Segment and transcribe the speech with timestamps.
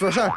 [0.00, 0.30] for her.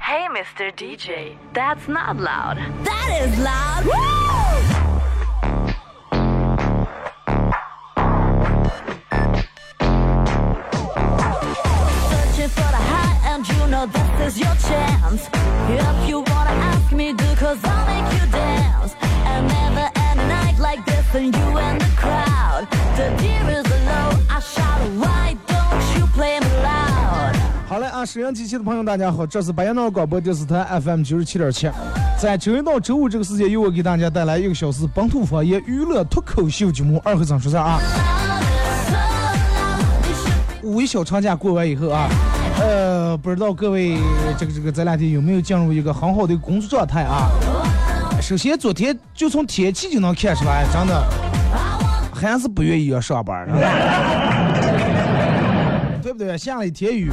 [0.00, 0.72] Hey, Mr.
[0.74, 2.56] DJ, that's not loud.
[2.86, 3.84] That is loud.
[3.84, 3.92] Woo!
[12.08, 15.28] Searching for the high, and you know this is your chance.
[15.68, 16.27] If you
[28.28, 31.70] 好嘞啊，收音机前的朋友，大家好，这是白杨闹广播电视台 FM 九十七点七，
[32.20, 37.00] 在周一到周五这个时间，由我给大家带来一个小时本土方言娱乐脱口秀节目。
[37.02, 37.80] 二和尚说事啊，
[40.62, 42.06] 五一小长假过完以后啊，
[42.60, 43.96] 呃，不知道各位
[44.36, 47.30] 这个这个这两天有没有进入一个很好的工作状态啊？
[48.20, 51.02] 首先，昨天就从天气就能看出来，真的
[52.12, 53.48] 还是不愿意要上班儿，
[56.02, 56.36] 对不对？
[56.36, 57.10] 下了一天雨。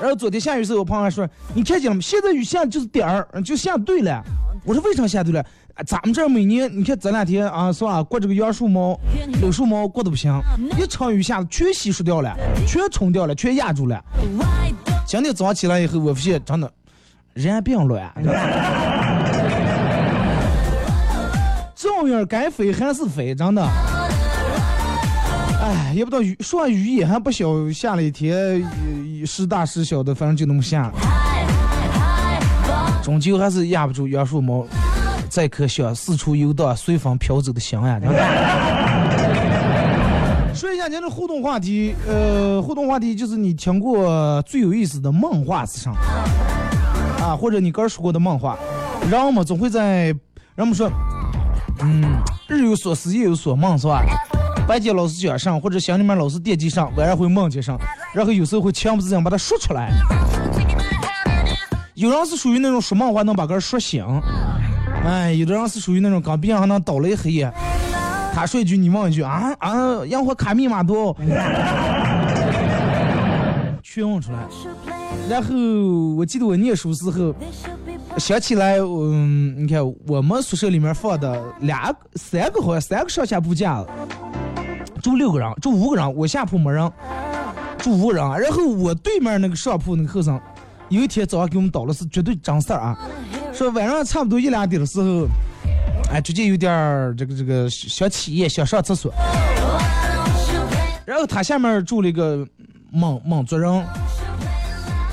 [0.00, 2.00] 然后昨天下雨时候，我朋友还说：“你看见了吗？
[2.00, 4.22] 现在雨下的就是点儿，就下对了。”
[4.64, 5.40] 我说：“为啥下对了？
[5.74, 8.02] 啊咱们这儿每年你看这两天啊，是吧？
[8.02, 8.98] 过这个杨树毛、
[9.40, 10.32] 柳树毛过得不行，
[10.78, 12.34] 一场雨下的全稀疏掉了，
[12.66, 14.02] 全冲掉了，全压住了。
[15.06, 16.72] 今天早上起来以后，我发现真的
[17.34, 18.10] 人病乱，
[21.74, 23.62] 照样该飞还是飞，真的。
[25.62, 30.92] 哎，也不知道雨说雨也还不小，下了一天，呃时大时小的，反正就那么下。
[33.02, 34.66] 终究还是压不住杨树毛
[35.30, 38.00] 这颗想四处游荡、随风飘走的心呀！
[38.00, 38.16] 真的
[40.52, 45.92] 说一下您的互动话题，呃，互动话题就是你听过最有意思的梦话是啥？
[47.22, 48.58] 啊，或者你哥说过的梦话，
[49.10, 50.06] 人们总会在
[50.54, 50.90] 人们说，
[51.80, 52.18] 嗯，
[52.48, 54.02] 日有所思，夜有所梦，是吧？
[54.66, 57.78] 白天老是讲上，或者心里面老是惦记上，晚上会梦见上，
[58.12, 59.92] 然后有时候会情不自禁把它说出来。
[61.94, 64.04] 有人是属于那种说梦话能把个人说醒，
[65.04, 67.50] 哎，有的人是属于那种刚闭上还能倒雷黑夜。
[68.34, 71.16] 他说一句，你问一句啊啊，阳火卡密码多？
[73.82, 74.38] 全问出来。
[75.30, 75.54] 然后
[76.16, 77.34] 我记得我念书时候，
[78.18, 83.88] 想起来，嗯，你看我们宿舍里面放的俩、三个好像三个上下铺架子，
[85.02, 86.90] 住六个人，住五个人，我下铺没人，
[87.78, 88.40] 住五个人。
[88.40, 90.40] 然后我对面那个上铺那个后生，
[90.88, 92.98] 有一天早上给我们倒了是绝对真事儿啊，
[93.52, 95.26] 说晚上差不多一两点的时候，
[96.10, 99.12] 哎，最近有点儿这个这个想起夜，想上厕所，
[101.04, 102.46] 然后他下面住了一个
[102.90, 103.84] 蒙蒙族人。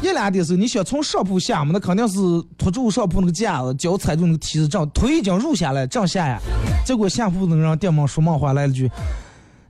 [0.02, 2.18] 一两点时候，你想从上铺下嘛，那肯定是
[2.58, 6.38] 拖住上铺那个架子，脚踩住那个梯子，这样腿已经入下来，这样下呀。
[6.86, 8.92] 结果下铺那个人电梦说梦话来了句：“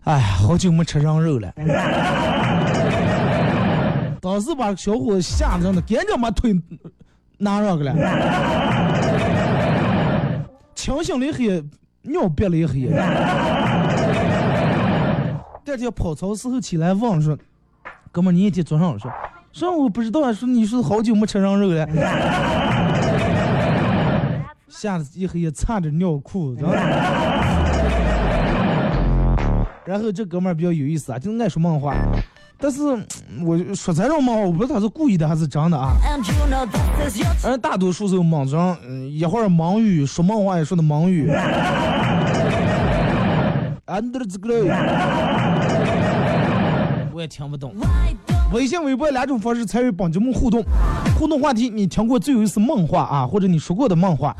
[0.05, 1.53] 哎，好久没吃上肉了。
[4.21, 6.53] ”当时把小伙子吓得真的，赶紧把腿
[7.37, 7.93] 拿上去了，
[10.75, 11.63] 清醒了一黑，
[12.03, 12.87] 尿憋了一黑。
[15.65, 17.37] 第二天跑操时候起来问说
[18.11, 19.11] ：“哥们儿，你一天早上说。”
[19.53, 21.87] 说我不知道，说你是好久没吃上肉了，
[24.67, 26.75] 吓得一黑夜差点尿裤，知道吗？
[29.85, 31.93] 然后这哥们儿比较有意思啊，就爱说梦话，
[32.57, 32.79] 但是
[33.29, 35.93] 嗯我说这种梦话，我不知道他是故意的还是真的啊。
[37.43, 41.29] 而大多数时候莽上，嗯，一会儿蒙语说梦话也说的蒙语。
[47.13, 47.75] 我也听不懂。
[48.53, 50.63] 微信、微博两种方式参与本节目互动，
[51.19, 54.33] 互动话题你听过最有意思梦话啊，或者你说过的梦话。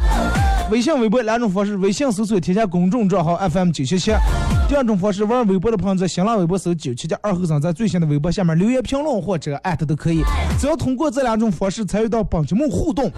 [0.72, 4.12] 微信、微博两种方式，微信搜索添加公众账号 FM 九七七。
[4.68, 10.24] 第二种方式，玩微博的朋友在新浪微博搜九七七二后生，在最新的微博下面留言评论或者艾特都可以。
[10.60, 13.12] 只要通过这两种方式参与到本节目互动，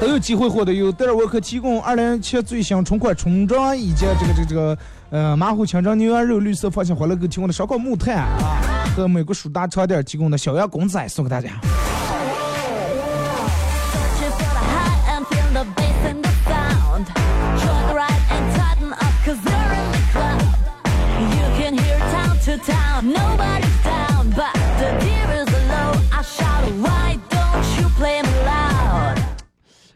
[0.00, 4.78] 都有机会获得由德尔沃克提供二零七最新春款春装以及这个这个这个
[5.10, 8.62] 呃马虎清蒸牛羊肉绿色放心欢乐购提供的烧烤木炭啊，
[8.96, 11.50] 和美国舒达超店提供的小羊公仔送给大家。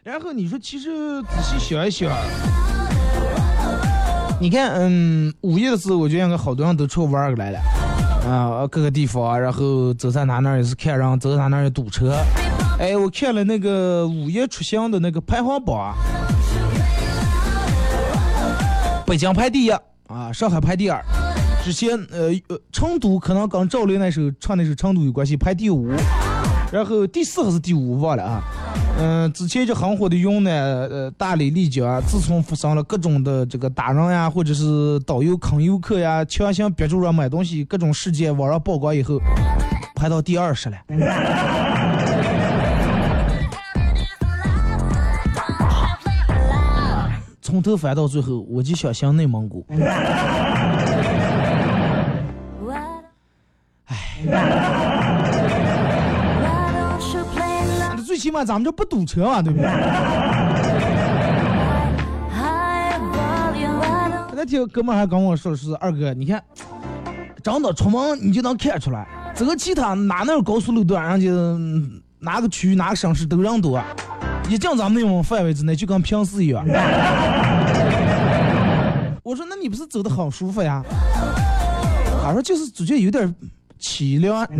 [0.03, 2.11] 然后你说，其实仔细想一想，
[4.39, 7.59] 你看，嗯，五一的时候，我觉得应该好多人都出去玩儿来了，
[8.27, 12.17] 啊，各个地方，然后走在哪那儿也是看然后，走在哪那儿也堵车。
[12.79, 15.95] 哎，我看了那个五一出行的那个排行榜啊，
[19.05, 21.03] 北京排第一啊，上海排第二，
[21.63, 25.91] 之前呃呃成都可能跟赵雷那首唱那首《成都》有关系，排第五，
[26.71, 28.41] 然后第四还是第五忘了啊。
[28.99, 30.51] 嗯，之前就很火的云南
[30.89, 39.19] 呃大理丽江，自从发生了各种的这个打人呀，或者是导游坑游客呀，强行逼住人买东西各种事件网上曝光以后，
[39.95, 40.77] 排到第二十了。
[47.41, 49.65] 从头翻到最后，我就想想内蒙古。
[53.91, 53.97] 哎，
[57.89, 59.69] 那， 最起码咱们这不堵车嘛，对不对？
[64.33, 66.41] 那天哥们还跟我说是二哥，你看，
[67.43, 69.05] 真的出门你就能看出来，
[69.35, 71.29] 这个其他哪能有高速路段，人家
[72.19, 73.79] 哪个区哪个省市都人多，
[74.49, 76.65] 一进咱们内蒙范围之内就跟平时一样。
[79.21, 80.81] 我说那你不是走的好舒服呀？
[82.23, 83.35] 他说就是只觉得有点
[83.81, 84.47] 凄凉。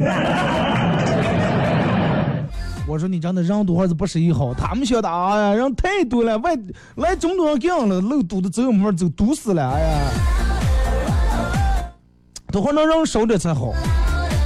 [2.88, 4.54] 我说你真的人多还是不是一好？
[4.54, 6.58] 他们晓得，哎呀，人太多了，外
[6.96, 9.98] 来这么多人干了，路堵的走没法走，堵死了，哎呀，
[12.48, 13.74] 等会儿能人少点才好。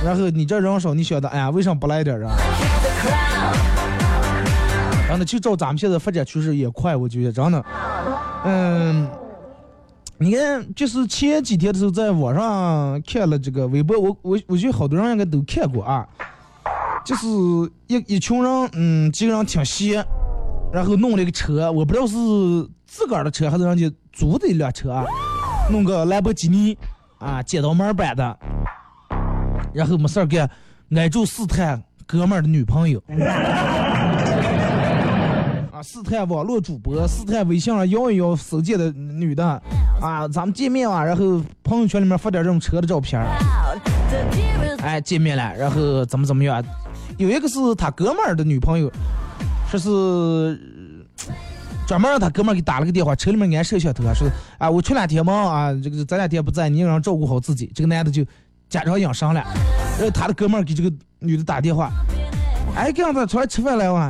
[0.03, 2.29] 然后你这人少，你晓得，哎呀，为什么不来点人？
[5.09, 7.65] 真的，就照咱们现在发展趋势也快，我觉得真的，
[8.43, 9.07] 嗯。
[10.17, 16.07] 你看，就是前几天的时候，在网上看了这个微博，我我我觉得好多人应该都看过啊。
[17.03, 17.27] 就是
[17.87, 20.03] 一一群人，嗯，几个人挺闲，
[20.71, 22.15] 然后弄了一个车，我不知道是
[22.87, 25.05] 自个儿的车还是人家租的一辆车啊，
[25.69, 26.77] 弄个兰博基尼
[27.19, 28.39] 啊，街道门版的，
[29.73, 30.49] 然后没事儿干，
[30.95, 33.03] 挨住试探哥们儿的女朋友。
[35.75, 39.61] 啊，试探网络主播，试探微信上摇一摇手机的女的，
[39.99, 43.21] 啊，咱们见面啊，然后朋友圈里面发点这种车的照片，
[44.81, 46.63] 哎，见面了，然后怎么怎么样？
[47.17, 48.89] 有一个是他哥们儿的女朋友，
[49.69, 50.57] 说是
[51.85, 57.69] 专门让他哥们儿给打了个电话，车里面安摄像头啊，说啊，我出两天忙啊，这个咱两天不在，你让照顾好自己。
[57.75, 58.23] 这个男的就
[58.69, 59.43] 假装养伤了，
[59.97, 60.89] 然后他的哥们儿给这个
[61.19, 61.91] 女的打电话，
[62.77, 64.09] 哎，给让他出来吃饭来哇。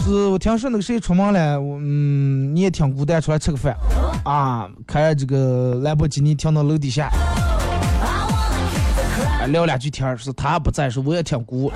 [0.00, 3.76] 是我听说那个谁出门了，我嗯，你也挺孤单，出来吃个饭
[4.24, 7.08] 啊，开这个兰博基尼停到楼底下，
[8.02, 11.70] 啊，聊两句天儿，是他不在，说我也挺孤，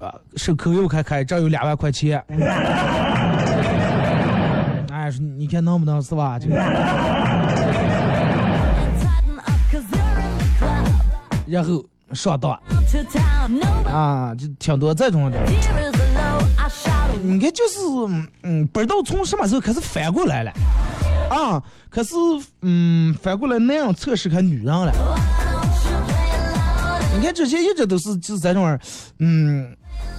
[0.00, 2.22] 啊，手口又开开，这有两万块钱，
[4.92, 6.38] 哎，说你看能不能是吧？
[6.38, 6.48] 就，
[11.46, 12.52] 然后上当
[13.86, 15.38] 啊，就挺多这种的。
[17.22, 17.78] 你看，就是
[18.42, 20.52] 嗯，不知道从什么时候开始反过来了，
[21.30, 22.14] 啊，可是
[22.62, 24.92] 嗯，反过来那样测试看女人了。
[27.16, 28.80] 你看之前一直都是就是这种儿，
[29.18, 29.76] 嗯，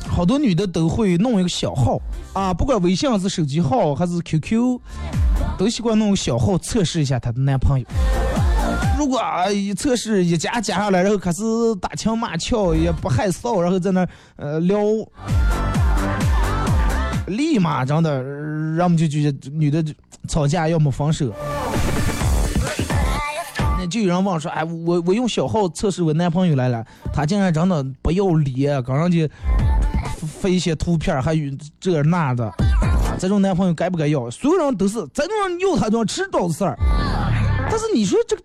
[0.07, 1.99] 好多女的都会弄一个小号
[2.33, 4.79] 啊，不管微信还是手机号还是 QQ，
[5.57, 7.85] 都喜欢弄个小号测试一下她的男朋友。
[8.97, 11.41] 如果啊一测试一加加上来，然后开始
[11.81, 14.77] 打情骂俏，也不害臊，然后在那呃聊，
[17.27, 18.21] 立马真的
[18.75, 19.93] 让我们就觉得女的就
[20.27, 21.31] 吵架要么分手。
[23.77, 29.27] 那就有人问说，哎，我我用小号测试我男朋友来了，他竟然真的不要脸，跟人家
[30.39, 32.53] 发一些图片，还有这那的，
[33.17, 34.29] 这种男朋友该不该要？
[34.29, 36.77] 所有人都是这种人要他就要迟早的事儿。
[37.69, 38.41] 但是你说这个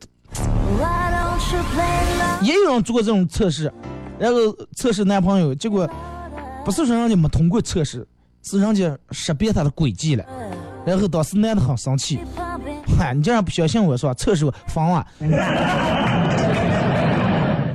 [2.41, 3.73] 也有人做过这种测试，
[4.19, 4.39] 然后
[4.75, 5.87] 测试男朋友，结果
[6.65, 8.07] 不是说人家没通过测试，
[8.49, 10.25] 是人家识别他的轨迹了，
[10.87, 12.21] 然后当时男的很生气，
[12.97, 14.15] 嗨，你竟然不相信我是吧？
[14.15, 15.05] 测试我防啊！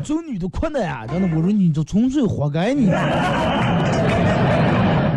[0.01, 2.85] 这女的困的呀，真的，我说你这纯粹活该你，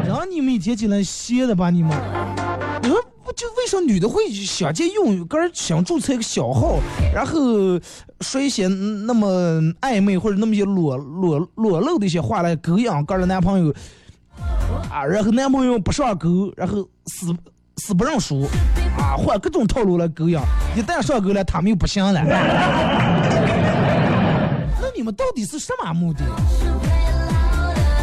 [0.09, 1.93] 让你们一天起来歇的吧你们。
[2.83, 6.81] 你说不就为啥女的会想借用个人想注册一个小号，
[7.15, 7.79] 然后
[8.23, 9.29] 说一些那么
[9.81, 13.73] 暧昧或者那么些裸裸裸露的一些话来勾引个人的男朋友
[14.91, 17.35] 啊，然后男朋友不上钩，然后死
[17.76, 18.49] 死不认输
[18.99, 20.38] 啊，换各种套路来勾引，
[20.76, 22.23] 一旦上钩了，他们又不行了。
[24.81, 26.25] 那你们到底是什么目的？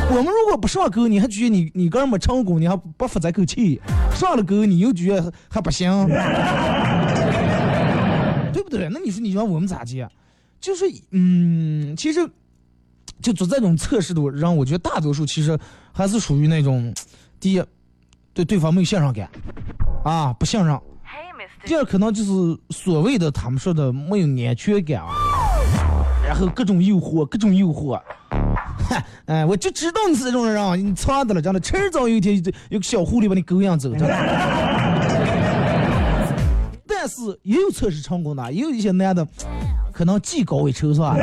[0.09, 3.79] 我们如果不上钩，你还觉得你你个人没成功，你还不服这口气；
[4.13, 5.89] 上了钩，你又觉得还不行，
[8.51, 8.89] 对不对？
[8.91, 10.05] 那你说你让我们咋接？
[10.59, 12.29] 就是嗯，其实
[13.21, 15.57] 就做这种测试的人，我觉得大多数其实
[15.91, 16.93] 还是属于那种，
[17.39, 17.63] 第一，
[18.33, 19.29] 对对方没有信任感，
[20.03, 20.75] 啊，不信任；
[21.65, 22.31] 第二，可能就是
[22.69, 25.09] 所谓的他们说的没有安全感啊，
[26.27, 28.01] 然后各种诱惑，各种诱惑。
[28.89, 34.07] 嗨， 哎，我就知道你是这种人啊，你错的了，真的，迟早有一天有个小狐狸把你狗养走，真的。
[36.87, 39.27] 但是也有测试成功的，也有一些男的
[39.91, 41.15] 可能技高一筹，是吧？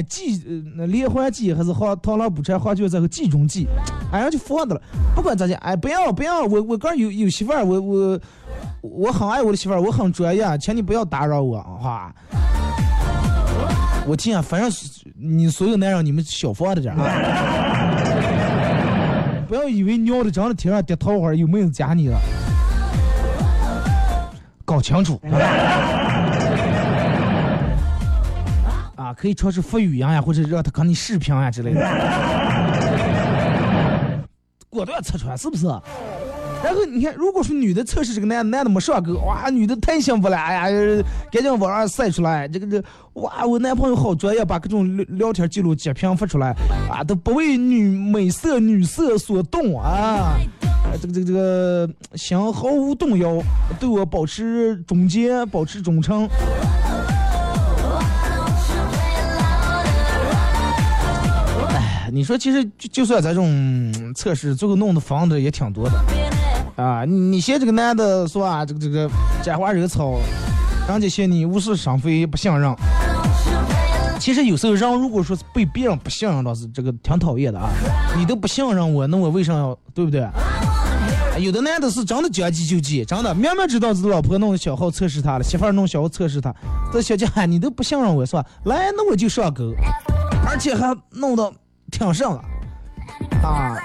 [0.00, 3.68] 哎，技呃那连环计还是好螳螂捕蝉，黄雀在后，计中计，
[4.10, 4.80] 哎，呀就放的了。
[5.14, 8.18] 不管咋讲，哎，不要不要，我我刚有有媳妇儿，我我
[8.80, 12.10] 我很爱我的媳妇儿，我很专业，请你不要打扰我，哈。
[14.06, 14.70] 我听啊，反正
[15.18, 17.04] 你所有男人，你们小放着点啊，
[19.46, 22.18] 不要以为尿的长得天上跌桃花，有没有加你了，
[24.64, 25.20] 搞清楚。
[29.12, 31.80] 可以尝试发语音呀，或者让他跟你视频呀之类的，
[34.68, 35.66] 果断拆穿，是不是？
[36.62, 41.02] 然后你看，如果说女的测试这个男，男的没上钩，哇，女的太幸福了，哎呀，
[41.32, 46.54] 赶紧网上晒出来，这个这，哇，我男朋友好专业，把各种聊聊天记录截屏发出来，
[46.90, 50.36] 啊，都不为女美色女色所动啊，
[50.84, 53.42] 呃这个这个这个心毫无动摇，
[53.80, 56.28] 对我保持忠坚，保持忠诚。
[62.12, 66.04] 你说其实就就算咱这种测试，最后弄的房子也挺多的。
[66.76, 68.64] 啊，你嫌这个男的是吧？
[68.64, 69.10] 这个这个
[69.42, 70.18] 沾花惹草，
[70.88, 72.74] 人家嫌你无事生非，不信任。
[74.18, 77.70] 其实有时候人如果说是被别人不信任，倒是这个挺讨厌的啊。
[78.16, 80.26] 你都不信任我，那我为啥要对不对？
[81.38, 86.54] 有的男的是真的将计就计，真的明明知道自己老婆弄小号测试他了，媳妇儿弄小号测试他，
[86.92, 88.44] 这小姐喊你都不信任我是吧？
[88.64, 89.72] 来，那我就上钩，
[90.46, 91.50] 而且还弄到
[91.90, 92.42] 挺上了，
[93.42, 93.76] 啊，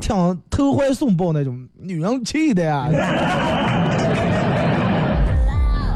[0.00, 2.88] 挺投怀送抱那种，女人气的呀。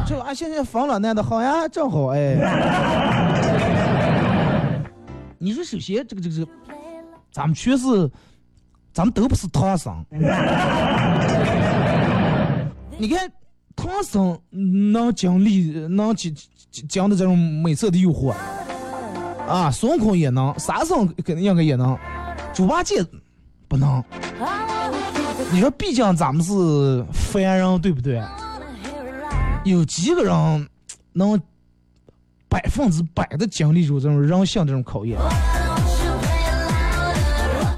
[0.06, 2.36] 这啊，现在疯了，男的好呀，正好哎。
[5.38, 6.50] 你说首先这个这个这个，
[7.30, 8.10] 咱们确实，
[8.92, 9.94] 咱们都不是唐僧。
[12.98, 13.30] 你看
[13.74, 16.34] 唐僧能经历能经
[16.88, 18.32] 经的这种美色的诱惑
[19.46, 21.96] 啊，孙悟空也能，沙僧肯定应该也能，
[22.52, 23.04] 猪八戒
[23.68, 24.02] 不能。
[25.52, 28.20] 你说，毕竟咱们是凡人，对不对？
[29.64, 30.68] 有几个人
[31.12, 31.40] 能
[32.48, 35.18] 百分之百的经历住这种人性这种考验？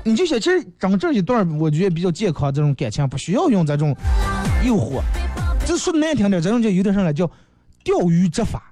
[0.04, 3.94] 你就想，其实整这一段我觉得比较健康，这种感情不需要用这种
[4.64, 5.02] 诱惑。
[5.66, 7.30] 这说的难听点，这种就有点上来叫
[7.84, 8.70] 钓鱼执法。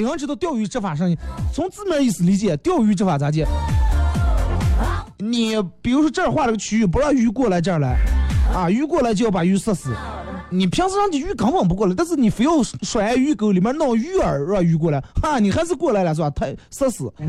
[0.00, 1.14] 哎，有人知道钓鱼执法上，
[1.52, 3.46] 从字面意思理解，钓鱼执法咋解？
[5.18, 7.98] 你比如说这儿画了个区域，不让鱼过来这儿来，
[8.54, 9.94] 啊，鱼过来就要把鱼射死。
[10.48, 16.30] 你平时让这鱼根本不过来，但是你非要甩鱼钩里面弄鱼饵让鱼过来，哈，你还是过来了是吧？
[16.30, 17.12] 他射死。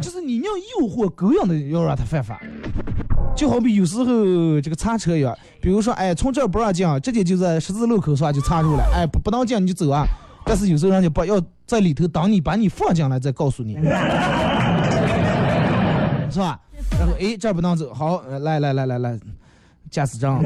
[0.00, 2.38] 就是你让诱惑狗养的要让他犯法，
[3.38, 4.04] 就好比有时候
[4.60, 10.04] 这个叉车一样，比如说哎从这儿不让进，直接就在十字路口是吧就插入了， 哎不不能进你就走啊。
[10.44, 13.74] 但是有时候人家不要在里头等你把你放进来再告诉你，
[16.28, 16.58] 是吧？
[16.98, 19.16] 然后哎这儿不能走，好呃来来来来来，
[19.88, 20.42] 驾驶证，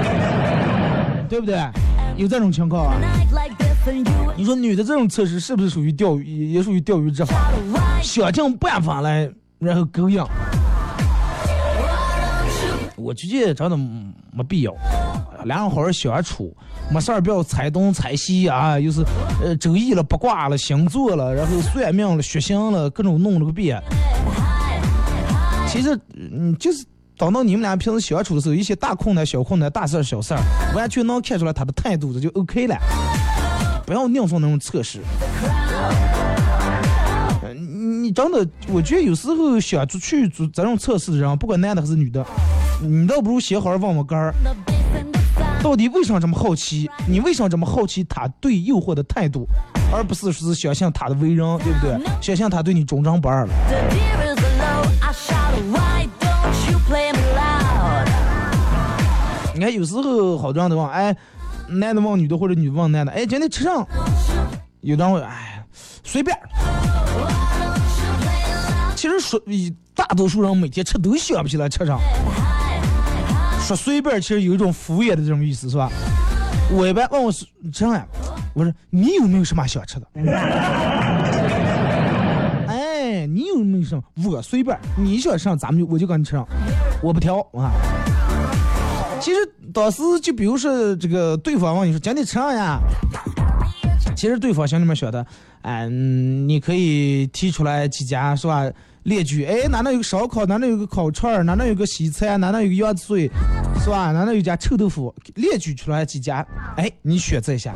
[1.28, 1.58] 对不对？
[2.16, 2.96] 有这种情况啊？
[4.34, 7.36] 你说女的这种测试是不是属于钓鱼，也属于钓鱼执法？
[8.02, 10.24] 想尽办法来，然后勾引。
[13.06, 14.74] 我觉得真的没必要，
[15.44, 16.52] 两人好好相处，
[16.90, 19.00] 没事儿不要猜东猜西啊，又是
[19.40, 23.80] 呃周易了、八卦了、星座了，然后算命了、血型了，各种弄了个遍。
[25.68, 26.84] 其实，嗯，就是
[27.16, 30.40] 等到你们俩平时相处的时候，一些大困难、小困难、大事儿、小事儿，
[30.74, 32.76] 完全能看出来他的态度，这就 OK 了。
[33.86, 34.98] 不要硬做那种测试。
[37.54, 42.24] 你你真的，我觉得有时候想出去做这种测试的人，不管男的还是女的，
[42.82, 44.34] 你倒不如先好好问问根儿，
[45.62, 46.90] 到底为什么这么好奇？
[47.08, 49.46] 你为什么这么好奇他对诱惑的态度，
[49.92, 51.98] 而不是说是相信他的为人，对不对？
[52.20, 53.52] 相信他对你忠贞不二了。
[59.54, 61.16] 你看有时候好多人都问，哎，
[61.68, 63.86] 男的问女的或者女的问男的，哎，今天吃上？
[64.82, 65.64] 有人会哎，
[66.04, 66.36] 随便。
[68.94, 69.40] 其实说，
[69.94, 71.98] 大多数人每天吃都想不起来吃上。
[73.66, 75.90] 说随便，其实有一种敷衍的这种意思，是吧？
[76.70, 78.06] 我一般问我是这样，
[78.54, 80.06] 我说你有没有什么想吃的？
[82.68, 84.02] 哎，你有没有什么？
[84.30, 86.46] 我随便，你想吃上咱们就我就给你吃上，
[87.02, 87.72] 我不挑啊。
[89.20, 89.38] 其实
[89.72, 92.78] 当时就比如说这个对方问你说今天吃啥呀？
[94.14, 95.26] 其实对方心里面想的，
[95.62, 98.70] 嗯，你可以提出来几家是吧？
[99.06, 100.44] 列举，哎，哪能有个烧烤？
[100.46, 101.44] 哪能有个烤串儿？
[101.44, 102.40] 哪能有个西餐？
[102.40, 103.30] 哪能有个鸭子嘴？
[103.80, 104.10] 是吧？
[104.10, 105.14] 哪能有家臭豆腐？
[105.36, 106.44] 列举出来几家，
[106.76, 107.72] 哎，你选择一下。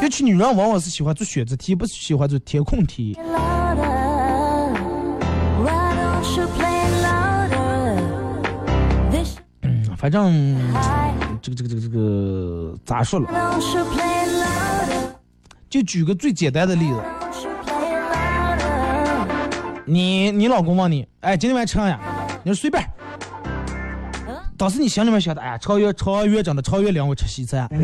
[0.00, 3.18] 尤其女人往往是喜欢做选择题，不是喜欢做填空题。
[9.60, 10.58] 嗯，反正
[11.42, 13.28] 这个这个这个这个咋说了？
[15.68, 17.02] 就举个最简单的例子，
[19.86, 22.00] 你你老公问你，哎，今天晚上吃啥呀？
[22.42, 22.82] 你说随便。
[24.56, 27.68] 当时你心里面想的，哎呀，超越超越真的超越领我吃西餐。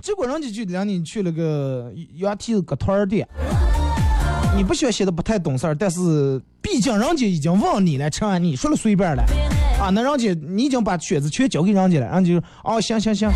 [0.00, 3.28] 结果人家就领你去了个原蹄子个团儿店。
[4.56, 9.22] 你不喜欢写的不太懂事儿，但是毕竟人家已经问你了，吃完你说了随便了，
[9.80, 13.30] 啊，那人家你已经把选择权交给人家了，人家就哦行行行，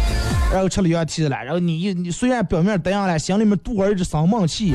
[0.52, 4.75] 然后吃了原蹄子了，然后你你虽然表面答应了，心里面肚儿一直生闷气。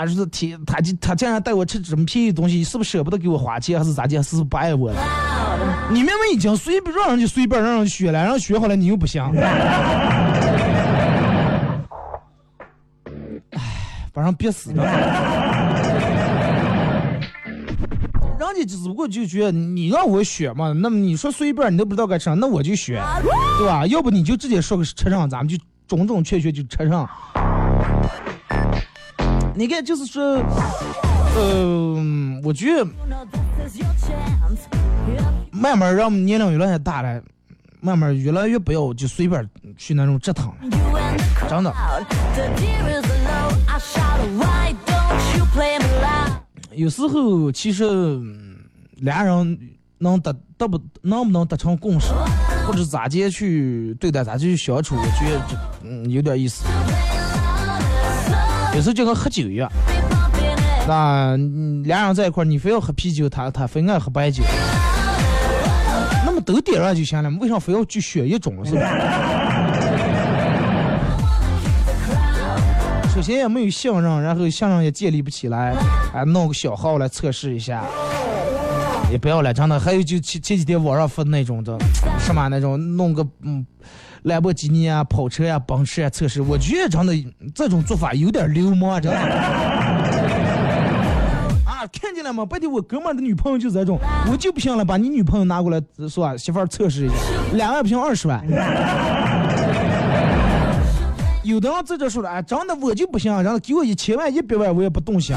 [0.00, 4.22] 啊，就是天，他就他竟然带我吃这么便宜的东西，是不是舍不得给我花钱，还是咋的？
[4.22, 5.02] 是不是不爱我了？
[5.90, 9.22] 你明明已经随便让人家随便让人学了，让人学好了，你又不行。
[13.50, 13.60] 哎，
[14.14, 14.82] 把人憋死了。
[18.38, 23.02] 人家只不过就觉得你让我选嘛，那么你说随便，你都不知道该吃啥，那我就选，
[23.58, 23.86] 对吧？
[23.86, 27.06] 要不你就直接说个车上，咱们就种种确确就车上。
[29.54, 30.22] 你看，就是说，
[31.36, 32.86] 呃，我觉得
[35.50, 37.20] 慢慢让年龄越来越大了，
[37.80, 40.50] 慢慢越来越不要就随便去那种折腾，
[41.48, 41.74] 真的。
[46.72, 47.84] 有时候其实
[48.96, 49.58] 俩人
[49.98, 52.12] 能得得不能不能达成共识，
[52.66, 56.64] 或者咋接去对待，咋去相处，我觉得这嗯有点意思。
[58.74, 59.70] 有时候就跟喝酒一样，
[60.86, 61.36] 那
[61.84, 64.42] 俩人在一块儿，你非要喝啤酒，他他非爱喝白酒，
[66.24, 68.64] 那么都点上就行了，为啥非要去选一种？
[68.64, 68.82] 是吧？
[73.12, 75.74] 首先也没有信任，然后信任也建立不起来，
[76.12, 77.84] 还，弄个小号来测试一下，
[79.10, 79.80] 也不要了，真的。
[79.80, 81.76] 还有就前前几天网上发那种的，
[82.20, 83.66] 什么那种弄个嗯。
[84.24, 87.14] 兰博基尼啊，跑车呀，奔驰啊，测试，我觉得真的
[87.54, 89.18] 这种做法有点流氓，真的。
[91.64, 92.44] 啊，看见了吗？
[92.44, 93.98] 白天我哥们的女朋友就是这种，
[94.30, 96.36] 我就不行了，把你女朋友拿过来，是吧？
[96.36, 97.14] 媳妇儿测试一下，
[97.54, 98.44] 两万不行二十万。
[101.42, 105.34] 有的人在这说了，哎，真的我就不行，然后给我一千万、一百万我也不动心，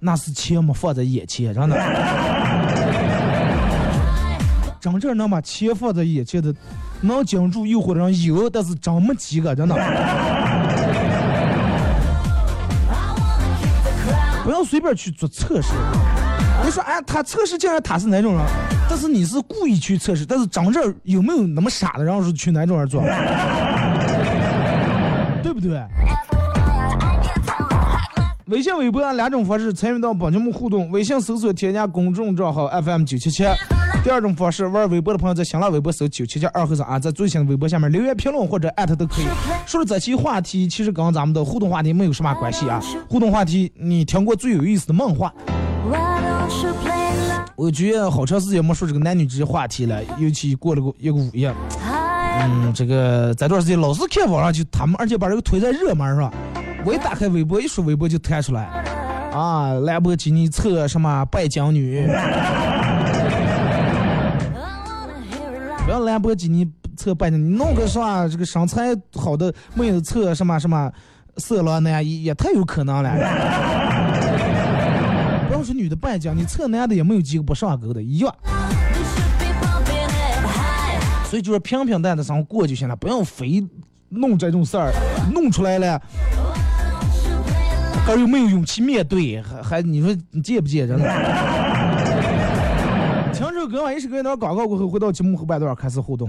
[0.00, 1.76] 那是钱没放在眼前，真的。
[4.80, 6.54] 真正能把钱放在眼前的。
[7.00, 9.74] 能经住诱惑的人有，但是真没几个，真的。
[14.44, 15.72] 不要随便去做测试。
[16.64, 18.42] 你说，哎，他测试竟然他是哪种人？
[18.90, 23.02] 但是你是故意去测试，但是真正有没有那么傻的，然后是去哪种人做？
[25.42, 25.80] 对不对？
[28.46, 30.90] 微信、微博两种方式参与到帮节目互动。
[30.90, 33.44] 微信搜索添加公众账号 FM 九七七。
[34.02, 39.26] 第二种方式，玩微博的朋友在新浪微博搜九七七二和尚啊，在最新的微博下面留言评论或者艾特都可以。
[39.66, 42.80] 说了这期话题其实跟咱们的互动话题没有什么关系啊。
[43.08, 45.32] 互动话题，你听过最有意思的梦话？
[47.54, 51.52] 我觉得好长时间没说这个男女之间话题了，尤其过了个一个午夜。
[52.40, 56.32] 嗯，这个这段时间老是看网上就他们，而且把这个推在热门上？
[56.84, 58.62] 我一打开微博，一说微博就弹出来
[59.32, 62.08] 啊，兰博基尼测什么拜金女。
[65.88, 68.28] 不要兰博基尼测拜金，你弄个啥？
[68.28, 70.92] 这个身材好的妹子测什么什么
[71.38, 73.10] 色狼那样也也太有可能了。
[75.48, 78.34] 不要说女的拜金，你测男的也没有几个不上钩的，一样。
[81.24, 83.66] 所以就是平平淡淡的生活过就行了，不要非
[84.10, 84.92] 弄这种事儿，
[85.32, 85.98] 弄出来了，
[88.04, 89.40] 还有没有勇气面对？
[89.40, 90.86] 还还你说你介不介？
[93.38, 96.28] 唱首歌完一首歌一段广告过后，回到节目后半段开始互动。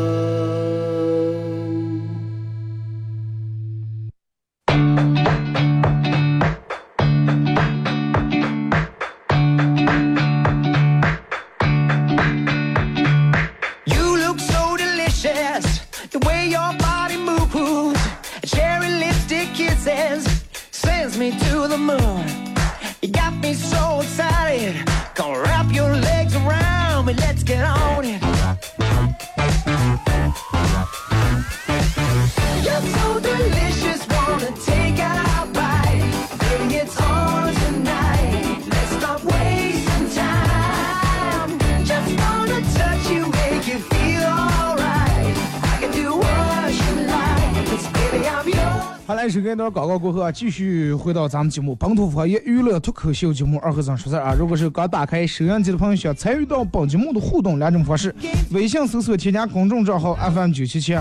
[49.51, 54.33] 一段广告过后啊，继续回到咱们节目本土方言娱乐脱口秀节目二和尚说事啊。
[54.37, 58.15] 如果是刚打开收音机的朋友，想参与到本节目的互动两种方式：
[58.51, 60.95] 微信搜索添加公众账号 FM 九七七；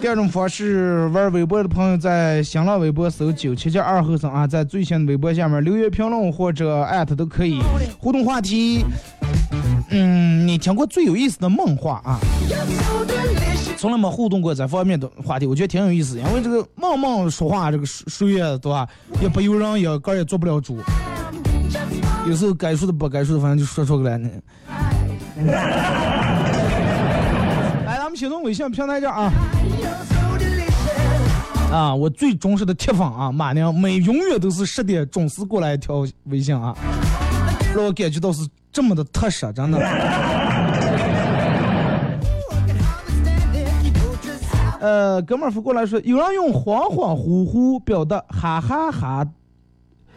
[0.00, 7.60] 第二种方式，玩微博的朋友在新浪微博搜九七七二和尚啊，在最新的微博下面留言评论或者艾特都可以。
[7.98, 8.84] 互动话题，
[9.92, 12.18] 嗯，你听过最有意思的梦话啊.
[13.76, 16.18] 从来没互动过这方面的话题，我觉得挺有意思。
[16.18, 18.88] 因为这个梦梦说话，这个术术业对吧，
[19.20, 20.78] 也不由人，也个儿也做不了主。
[22.26, 24.28] 有时候该说的不该说的，反正就说出来呢。
[27.84, 29.32] 来，咱们启动微信平台这啊.
[31.72, 31.94] 啊！
[31.94, 36.76] 我最忠实的铁粉啊，马娘每永远都是十点准时过来一条微信啊，
[37.74, 39.78] 让我感觉到是这么的踏实，真的。
[44.80, 49.24] 呃，哥们儿发过来说，有人用恍恍惚惚表达哈哈哈，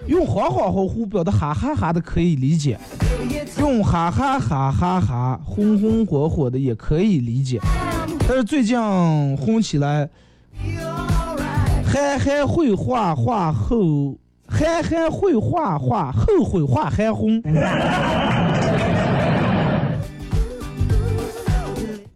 [0.08, 2.80] 用恍恍惚惚表达哈哈哈的可以理解，
[3.60, 7.60] 用哈哈哈哈哈红红火火的也可以理解，
[8.28, 8.76] 但是最近
[9.38, 10.10] 红起来，
[11.86, 14.16] 嗨嗨会画画后，
[14.56, 17.44] 憨憨会画画后悔画还红。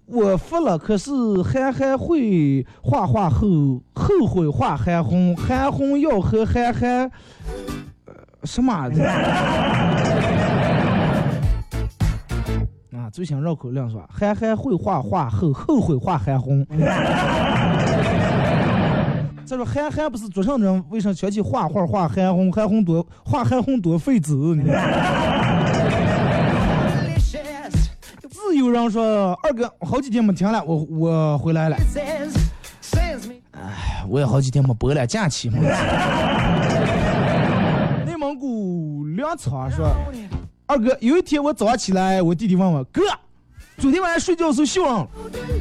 [0.05, 1.11] 我服了，可是
[1.43, 7.11] 憨憨会画画后后悔画韩红，韩红要和憨憨，
[8.45, 9.05] 什么的？
[12.97, 14.07] 啊，最想绕口令是吧？
[14.09, 16.65] 憨憨会画画后后悔画韩红。
[19.49, 22.53] 再说韩寒不是做上人，为啥想起画画画韩红？
[22.53, 24.81] 韩红多画韩红多费纸，你知道吗
[26.93, 27.73] Delicious.
[28.29, 31.75] 自有人说二哥好几天没听了，我我回来了。
[33.27, 33.41] Me.
[34.07, 35.57] 我也好几天没播了，假期嘛。
[38.05, 39.89] 内蒙古粮仓说，
[40.67, 43.01] 二哥，有一天我早上起来，我弟弟问我哥，
[43.79, 45.07] 昨天晚上睡觉的时候笑了，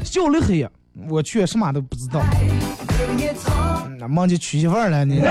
[0.05, 0.71] 笑了黑呀。
[1.09, 2.21] 我去，什么都不知道。
[3.99, 5.21] 那忘记娶媳妇儿了你。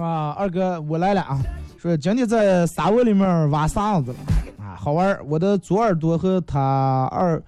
[0.00, 1.40] 啊，二哥，我来了啊！
[1.80, 4.16] 说今天在沙窝里面挖沙子了
[4.58, 5.18] 啊，好玩。
[5.26, 7.42] 我的左耳朵和他二，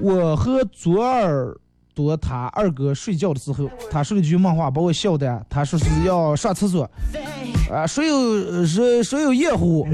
[0.00, 1.54] 我和左耳
[1.94, 5.46] 朵他二哥睡觉的时候，他说了一句梦话，把我笑的。
[5.48, 6.90] 他说是要上厕所，
[7.70, 9.86] 啊，谁有谁谁有夜壶？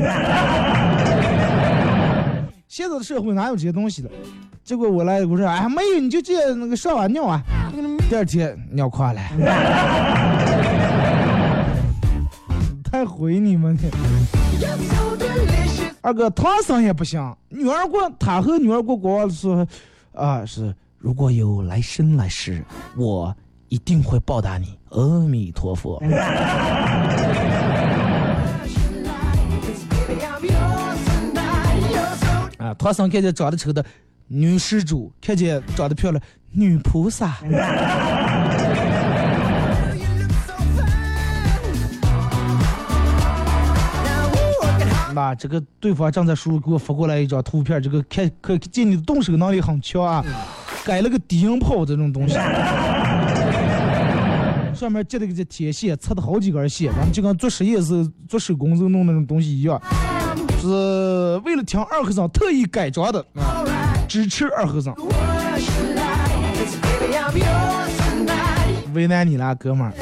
[2.69, 4.11] 现在的社会哪有这些东西的？
[4.65, 7.43] 结果我来，我说哎没有，你就直接那个上完尿啊。
[8.09, 9.21] 第二天尿垮了，
[12.85, 13.81] 太毁你们了。
[16.01, 19.67] 二哥，唐僧也不行，女儿国他和女儿国国王说，
[20.13, 22.65] 啊是，如果有来生来世，
[22.97, 23.35] 我
[23.69, 24.79] 一定会报答你。
[24.91, 26.03] 阿弥陀佛。
[32.59, 33.85] 啊，唐僧看见长得丑的
[34.35, 37.37] 女施主，看见长得漂亮女菩萨。
[45.15, 50.25] 那这个对方正在输入给我发过来一张图片，这个看可见你的动手能力很强啊，
[50.87, 52.33] 改了个低音炮这种东西，
[54.75, 59.79] 上面接了个这铁线，插的好几根线，然后就跟做实验时做手工时候弄那种东西一样，
[60.59, 63.21] 是为了听二和尚特意改装的。
[63.35, 63.63] 啊，
[64.13, 64.95] 支持二和尚.
[68.93, 69.93] 为难你了，哥们儿。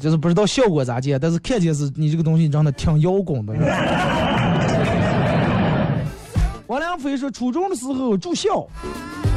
[0.00, 3.54] 就是不知道效果咋见，但是看见是你这个东西真的挺摇滚的。
[6.66, 8.66] 王良飞说，初中的时候住校，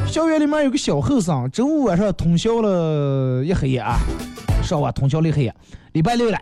[0.07, 3.99] 校园里面有个小后生，周五晚上通宵了一黑夜啊，
[4.63, 5.53] 上晚通宵了一黑夜。
[5.91, 6.39] 礼拜六了，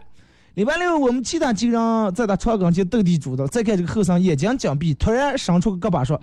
[0.56, 6.20] 礼拜六我们其他几个人在他床跟前斗地主的，再看这个后生眼睛紧闭，突然伸出个胳膊说：“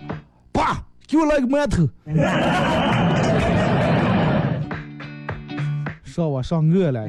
[0.53, 1.89] 爸，给我来个馒头。”
[6.05, 7.07] 说我上饿了。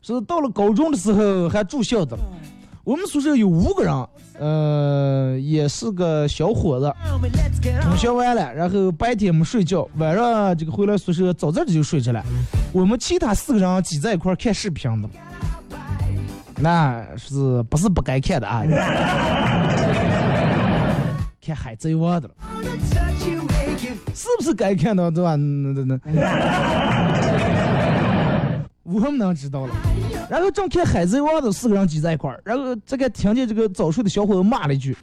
[0.00, 2.16] 是到了高中的时候还住校的，
[2.84, 3.94] 我们宿舍有五个人，
[4.40, 6.92] 呃，也是个小伙子。
[7.06, 7.96] Tell me, let's get 通 on.
[7.96, 12.20] 宵完了，然后白天没睡觉，晚上这个回来宿舍早早的就睡着了。
[12.72, 15.08] 我们其他四个人挤在一块看视频的，
[16.56, 18.64] 那是不是不该看的啊？
[21.40, 22.34] 看海贼王的了，
[24.12, 25.36] 是不是该看的对吧？
[25.36, 26.00] 那那那，
[28.82, 29.74] 我们能知道了。
[30.32, 34.96] 然后正看海贼王的四个人挤在一块儿，然后这个听见这个早睡的小伙子骂了一句。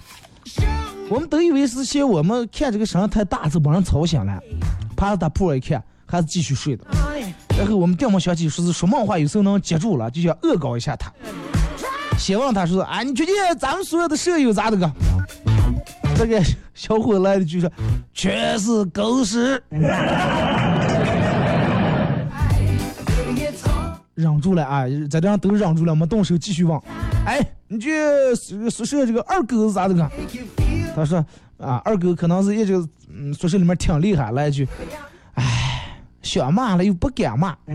[1.08, 4.42] 我们都以为是嫌我们看这个声音太大，就把人吵醒了，
[4.98, 6.84] 怕他铺上一看，还是继续睡的。
[7.56, 11.14] 然后我们电话小姐说是说梦话，有时候能接住了，就想恶搞一下他。
[12.18, 14.92] 先问他说：“啊，你觉得咱们所有的舍友咋的个？”
[16.18, 16.42] 这个
[16.74, 17.72] 小伙来了一句说
[18.16, 19.62] ：“全是狗屎。
[24.20, 26.78] 忍住了啊，在这样都忍住了，没动手继续问。
[27.26, 27.90] 哎，你去
[28.36, 30.12] 宿宿舍这个二狗是咋的个？
[30.94, 31.26] 他说
[31.58, 32.74] 啊，二狗可能是一直
[33.10, 34.68] 嗯宿舍里面挺厉害，来一句，
[35.36, 37.56] 哎，想骂了又不敢骂。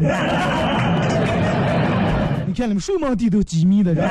[2.47, 4.07] 你看你们睡梦地都机密的人。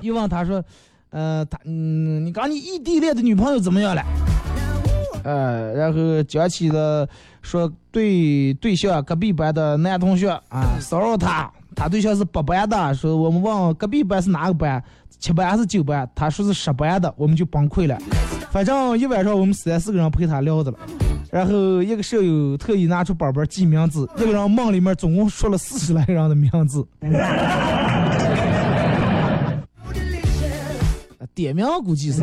[0.00, 0.64] 一问他说，
[1.10, 4.02] 呃，他嗯，你刚你异地恋的女朋友怎么样了？
[5.24, 7.08] 呃，然后讲起了
[7.42, 14.82] 说对对象隔壁班的男同学啊骚扰他，他对象是八班的，说我们问隔壁班是哪个班，
[15.18, 17.98] 七班还是九班，他说是十班的，我们就崩溃了。
[18.50, 20.78] 反正一晚上我们三四个人陪他聊的了，
[21.30, 26.84] 然后一个舍友特意拿出本本记名字，一个人梦里面总共说了四十来人的名字，
[31.32, 32.22] 点名估计是。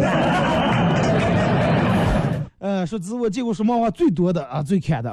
[2.67, 5.09] 呃，说这是我见过说梦话最多的啊，最看的。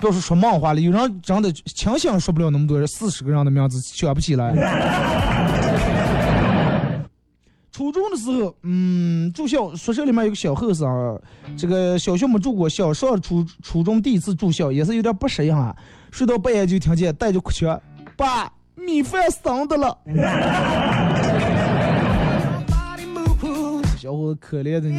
[0.00, 4.52] 不要说说梦话了，有人真的强行说不了那么多人，四十个人的名字想不起来。
[7.70, 11.20] 初中的时候，嗯，住校宿舍里面有个小后生，
[11.56, 15.76] 这个小学没住过，小上初初中第一次住校，也是有点不适应啊。
[16.10, 17.80] 睡到半夜就听见带着哭腔
[18.18, 19.96] ：“爸，米饭生的了。
[24.00, 24.98] 小伙子可怜的你。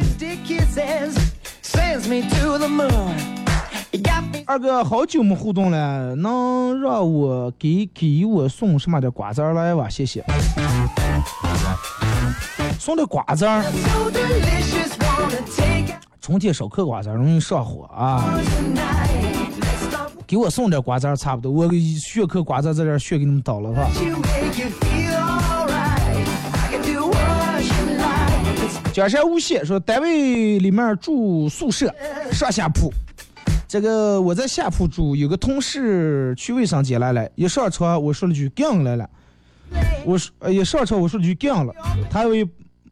[4.46, 9.88] 二哥，好久没互动了，能让我给给我送什么的瓜子来吧？
[9.88, 10.24] 谢谢。
[12.78, 13.64] 送的瓜子儿，
[16.20, 18.38] 春天少嗑瓜子容易上火啊。
[20.28, 23.88] 给我送点瓜子差不多，我血嗑瓜子在这血给你们倒了哈。
[28.92, 31.92] 江山无限说，单位里面住宿舍，
[32.30, 32.92] 上下铺。
[33.66, 39.08] 这个我在下铺住，有个同事去卫生间来了，一上床我说了句“干来了”，
[40.04, 41.74] 我说呃一上车我说了句“干了”，
[42.10, 42.46] 他以为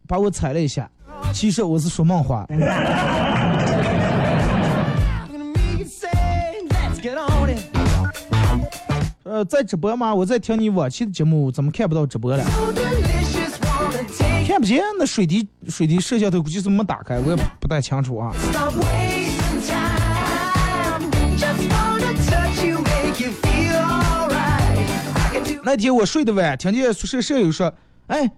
[0.06, 0.90] 把我踩了一下，
[1.34, 2.46] 其实我是说梦话。
[9.22, 10.14] 呃，在直播吗？
[10.14, 12.44] 我在听你往期的节目，怎么看不到直播了？
[14.46, 18.32] 看不见那水滴，水滴摄像头估计是没打开，我也不太清楚啊。
[25.62, 27.72] 那天我睡得晚，听见宿舍舍友说：
[28.08, 28.28] 哎，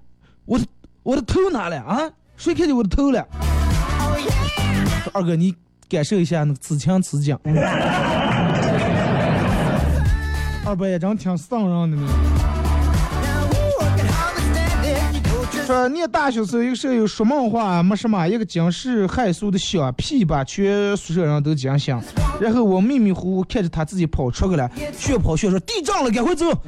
[0.45, 0.67] 我的
[1.03, 2.11] 我的头哪了啊？
[2.37, 3.27] 谁看见我的头了？
[5.15, 5.55] 二哥，你
[5.89, 7.39] 感受一下那个此情此景。
[10.65, 12.09] 二伯也真挺渗人的呢。
[15.67, 21.99] 说念大学时候，一个舍友说梦话，没什么，一个惊世骇俗的响屁把全宿舍人都惊醒。
[22.41, 24.69] 然后我迷迷糊糊看着他自己跑出去了，
[25.09, 26.47] 越跑越说地震了，赶快走。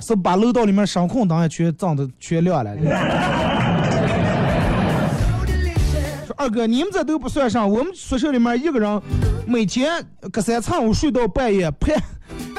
[0.00, 2.74] 是把楼道里面声控灯也全脏的全亮了。
[6.34, 9.02] 二哥，你们这都不算上，我们宿舍里面一个人
[9.46, 11.94] 每天隔三差五睡到半夜，盘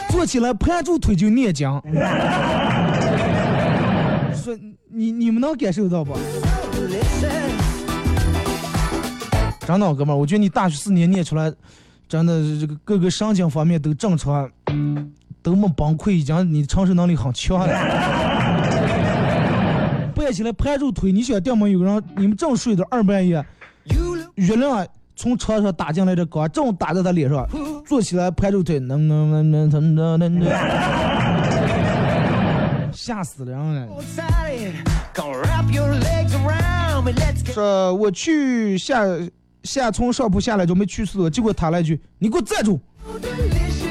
[0.10, 1.70] 坐起来盘住腿就念经。
[4.36, 4.58] 说
[4.88, 6.18] 你你们能感受到不？
[9.68, 11.54] 真的，哥们儿，我觉得你大学四年念出来，
[12.08, 14.50] 真的这个各个神经方面都正常，
[15.44, 17.68] 都没崩溃，已经你承受能力很强了。
[20.16, 23.46] 半起来盘住腿，你想，对面有个人，你们正睡着二半夜，
[24.36, 24.88] 月亮
[25.20, 27.46] 从车上打进来这狗，正打在他脸上，
[27.86, 30.50] 坐起来拍住腿，能能能能能能能。
[32.94, 33.86] 吓死人了。
[37.54, 39.04] 说我去下
[39.64, 42.80] 下，从上铺下来就没去厕所，结果他来一句，你给我站住。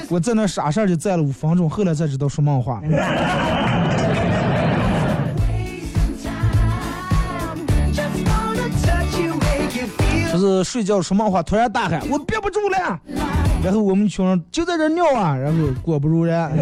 [0.09, 2.81] 我在那傻傻的站了五分钟，后来才知道说梦话。
[10.39, 12.99] 是睡觉说梦话，突然大喊：“我憋不住了！”
[13.63, 16.51] 然后我们一群人就在这尿啊，然后果不如人。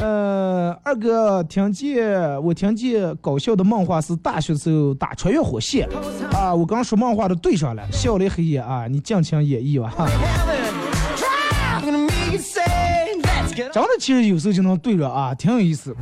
[0.00, 5.88] 呃，二哥，听见我听见搞笑的梦话是大学时候打穿越火线
[6.32, 9.94] 啊，我刚说梦话都对上了，笑了黑夜啊，你尽情演绎吧。
[11.80, 15.94] 真的，其实有时候就能对着啊，挺有意思。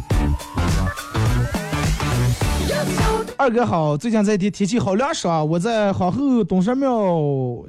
[3.41, 5.49] 二哥好，最近这天天气好凉爽！
[5.49, 6.93] 我在皇后东山庙，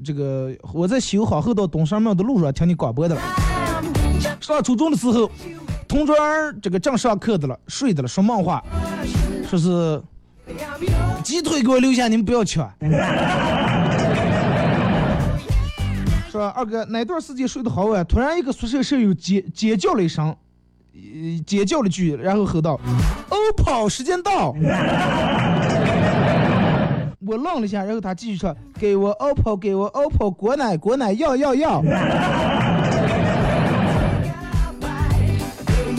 [0.03, 3.21] 这个我在修皇后到东山庙的路上听你广播的了。
[4.41, 5.31] 上初中的时候，
[5.87, 6.13] 同桌
[6.61, 8.61] 这个正上课的了，睡的了，说梦话，
[9.49, 10.01] 说是
[11.23, 12.59] 鸡腿给我留下，你们不要吃。
[16.29, 20.35] 说二哥哪段时间睡得好晚，突然一个宿舍舍友尖尖叫了一声，
[21.45, 22.79] 尖叫了句，然后吼道
[23.29, 24.53] ：“欧跑时间到！”
[27.23, 31.81] 我愣了一下，然后他继续说：“给我 OPPO，给我 OPPO，果奶果奶要要要！”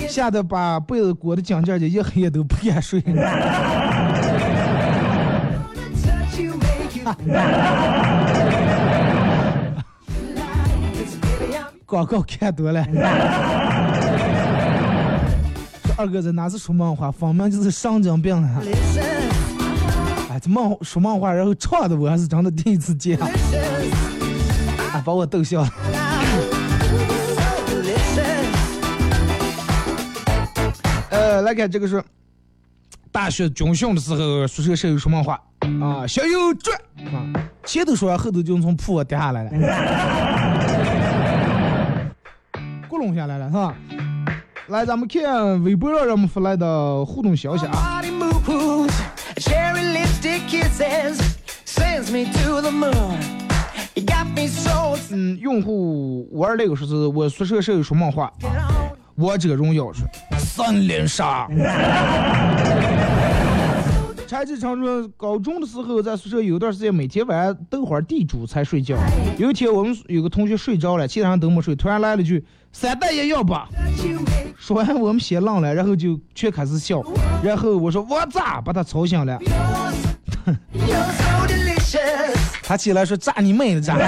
[0.08, 3.00] 吓得把被子裹得紧紧的，一黑夜都不敢睡。
[11.86, 12.86] 广告看多了。
[15.92, 18.62] 说二哥这哪是说梦话，分明就是神经病啊！
[20.30, 23.28] 哎，这梦说梦话，然后唱的我还是真的第一次见啊，
[25.04, 25.70] 把我逗笑了。
[31.10, 32.02] 呃，来看这个是
[33.10, 35.38] 大学军训的时候，宿舍舍友说梦话
[35.80, 36.78] 啊，小友转
[37.12, 37.26] 啊，
[37.64, 39.50] 前头说完，后头就从铺跌下来了，
[42.88, 43.74] 咕隆下来了是吧？
[44.68, 48.00] 来，咱们看微博上人们发来的互动消息啊。
[55.40, 58.32] 用户五二六说是我宿舍舍友说梦话，
[59.16, 60.06] 王者荣耀说
[60.38, 61.48] 三连杀。
[64.26, 68.96] 柴志常说，高中的时候在宿舍有一段时间每天晚上斗会儿地主才睡觉。
[69.36, 72.42] 有一天我们有个同学睡着了，其他人都没睡，突然来了句
[72.72, 73.68] “三大爷要吧”，
[74.58, 77.02] 说完我们先愣了，然后就全开始笑。
[77.42, 79.38] 然后我说我咋把他吵醒了？
[82.62, 83.96] 他起来说炸你妹的炸！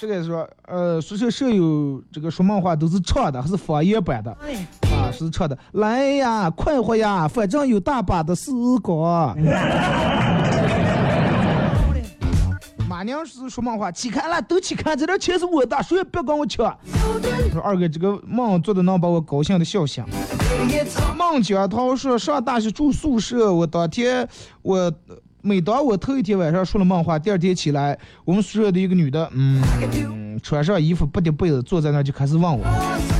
[0.00, 5.10] 这个说呃宿舍舍友这个说梦话都是唱的，还是方言版的啊？
[5.12, 5.56] 是唱的。
[5.72, 8.50] 来呀，快活呀，反正有大把的时
[8.82, 9.36] 光。
[12.94, 16.64] 马娘是说梦话，起开了，都起开，这点钱是我的，谁也别跟我抢。
[17.50, 20.04] 说二哥这个梦做的能把我高兴的笑醒。
[21.16, 24.28] 孟江涛说上大学住宿舍，我当天
[24.62, 24.92] 我
[25.42, 32.64] 每当我头一天晚上说了梦话，第二天起来，我们宿舍的一个女的，嗯，穿上衣服不叠被子，坐在那就开始问我，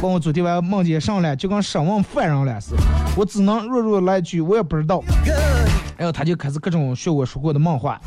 [0.01, 2.83] 问我昨天晚上梦见上了，就跟审问犯人了似的。
[3.17, 5.03] 我只能弱弱来一句，我也不知道。
[5.97, 8.01] 然后他就开始各种学我说过的梦话，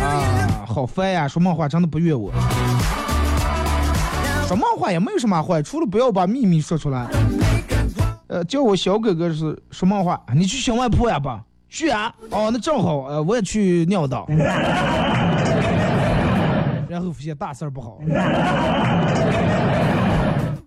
[0.00, 0.39] 啊，
[0.72, 1.26] 好烦呀！
[1.26, 2.32] 说梦话真的不怨我。
[4.46, 7.06] 说梦话也没有什么坏，除了不要把秘密说出来。
[8.28, 11.44] 呃，叫我小哥哥是说梦话，你去小卖铺呀吧？
[11.68, 12.12] 去啊！
[12.30, 14.26] 哦，那正好，呃，我也去尿道。
[16.88, 17.98] 然后发现大事儿不好。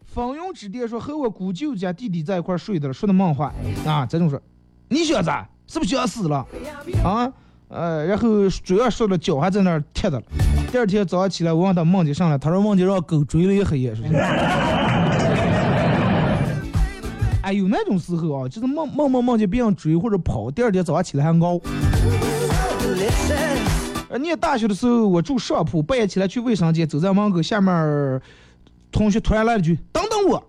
[0.06, 3.54] 风云之巅说和我姑舅家弟弟在一块睡的了，说的梦话
[3.86, 4.42] 啊，这种说，
[4.88, 5.30] 你小子
[5.68, 6.46] 是不是想死了
[7.04, 7.32] 啊？
[7.74, 10.24] 呃，然后主要说了脚还在那儿踢的了。
[10.72, 13.92] 第二天早上起来，我问他梦见上来，他说梦见让狗追了一黑夜。
[17.42, 21.60] 哎，有那种时候啊，就是梦梦梦梦见别人追或者跑，第二天早上起来还熬。
[24.10, 28.22] 呃，念大学的时候，我住上铺，半夜起来去卫生间，走在门口，下面
[28.92, 30.44] 同学突然来了句：“等等我。”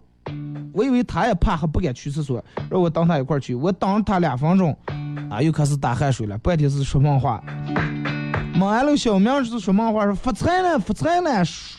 [0.75, 3.55] 我以为他也怕，还不敢去厕所，让我等他一块儿去。
[3.55, 4.77] 我等了他两分钟，
[5.35, 7.43] 啊，又开始打汗水了，半天是说梦话。
[8.53, 11.77] 问完了小明是说梦话，说发财了，发财了，说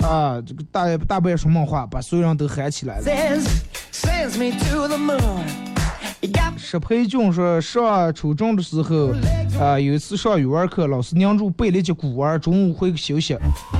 [0.00, 3.04] 啊，这个大大半夜说梦话，把所有人都喊起来了。
[6.56, 9.12] 石培军说，上初中的时候，
[9.60, 13.36] 啊、有一次上语文课，老师拧住背了一节古文，中午回去休息，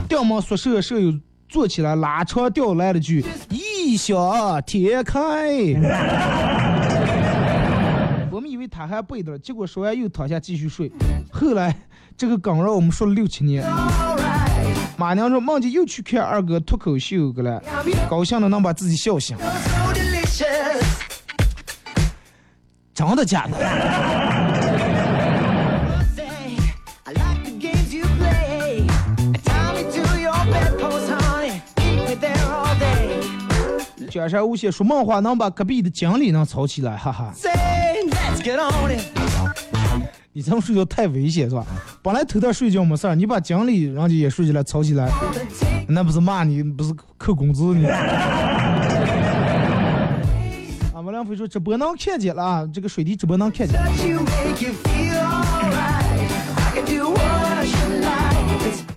[0.06, 1.10] 掉门宿舍舍友
[1.48, 4.16] 坐起来拉长调来了句“异想
[4.66, 5.48] 天开”，
[8.56, 10.90] 因为他还背的，结果说完又躺下继续睡。
[11.30, 11.76] 后来
[12.16, 13.62] 这个梗让我们说了六七年。
[14.96, 17.62] 马娘说梦见又去看二哥脱口秀个了，
[18.08, 19.36] 高兴的能把自己笑醒。
[22.94, 23.58] 真的假的
[26.16, 26.56] ？Say,
[27.04, 28.86] I like the games you play.
[29.44, 31.60] Tie me to your bedpost, honey.
[31.76, 33.20] Keep me there all day.
[34.10, 37.34] 卷山无限说梦话能把隔壁的经理能吵起来，哈哈！
[40.32, 41.64] 你这么睡觉太危险是吧？
[42.02, 45.10] 本来头天睡觉没事儿，你把经理人家也睡起来吵起来，
[45.88, 47.86] 那不是骂你，不是扣工资你。
[47.86, 47.96] 啊，
[50.92, 53.80] 王良飞说直播能看见了啊，这个水滴直播能看见。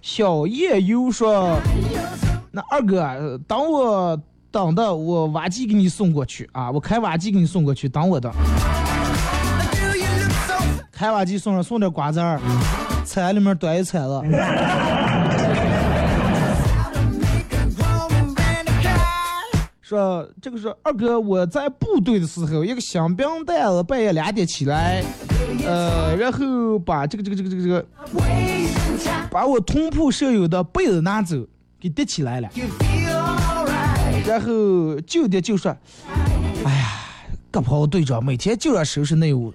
[0.01, 1.57] 小夜优说，
[2.51, 4.21] 那二哥，呃等我
[4.51, 8.29] 等的，我挖机给你送过去啊，我开挖机给你送过去，等我的。
[10.99, 12.37] 开挖机送上送点瓜子儿，
[13.05, 14.21] 菜里面端一菜子。
[19.81, 25.01] 说这个是二哥，我在部队的时候，一个香槟蛋子半夜两点起来，
[25.65, 27.85] 呃，然后把这个这个这个这个这个，
[29.31, 31.37] 把我同铺舍友的被子拿走，
[31.79, 32.49] 给叠起来了。
[34.27, 35.73] 然后酒店就说，
[36.65, 36.87] 哎呀，
[37.51, 39.53] 个炮队长每天就要收拾内务。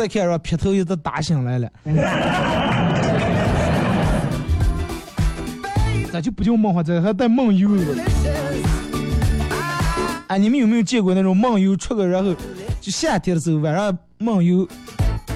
[0.00, 1.70] 再看上劈头一直打醒来了，
[6.10, 7.84] 咋就不叫梦话，这还带梦游了？
[10.28, 12.34] 哎，你们有没有见过那种梦游出个，然后
[12.80, 14.66] 就夏天的时候晚上梦游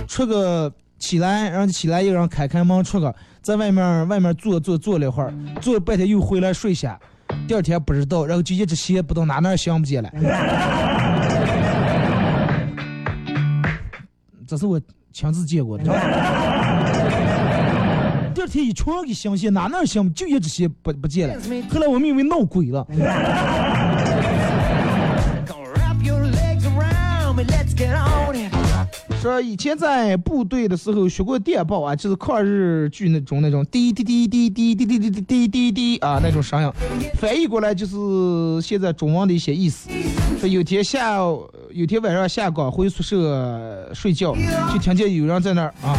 [0.09, 6.99] 出个起来，然后起来一个人开开门出个，在外面外面坐坐坐了一会儿，坐了半天又回来睡下，
[7.47, 10.11] 第二天不知道，然后就一直歇不到哪哪儿想不见了。
[14.47, 14.81] 这是我
[15.13, 15.85] 亲自见过的。
[18.35, 21.35] 第二天一床给新鲜，哪哪儿想就一只鞋不不见了。
[21.71, 22.85] 后来我们以为闹鬼了。
[29.25, 36.71] 说以前在部队的时候学过电报啊，就是抗日剧那种那种滴滴滴滴滴滴滴滴滴滴滴滴啊那种声音，
[37.15, 39.89] 翻译过来就是现在中文的一些意思。
[40.39, 41.17] 说有天下
[41.71, 44.35] 有天晚上下岗回宿舍睡觉，
[44.71, 45.97] 就听见有人在那儿啊，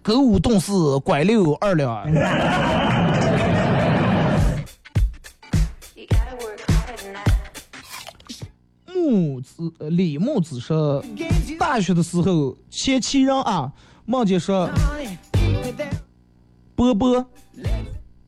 [0.00, 2.06] 狗五动四，拐六二两。
[9.20, 11.04] 木子呃李木子说，
[11.58, 13.70] 大学的时候前妻人啊，
[14.06, 14.68] 梦见说
[16.74, 17.22] 波波，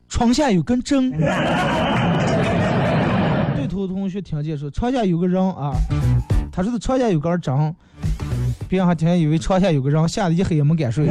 [0.07, 1.09] 床下有根针。
[3.55, 5.73] 对头同学听见说床下有个人啊，
[6.51, 7.75] 他说的床下有根针，
[8.67, 11.07] 别人还听见以为床下有个人，吓得一黑也没敢睡。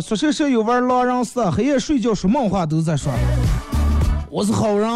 [0.00, 3.12] 宿舍舍友玩狼人杀，黑夜睡觉说梦话都在说，
[4.30, 4.88] 我是好人。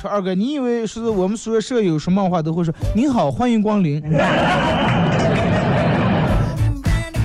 [0.00, 4.00] 说二哥，你以为是我们宿舍舍友说梦话都会说您好，欢迎光临。
[4.02, 4.18] And a